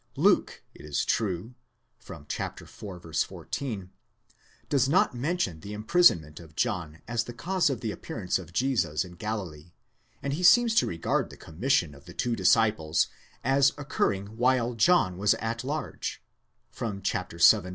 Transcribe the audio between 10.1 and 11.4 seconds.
and he seems to regard the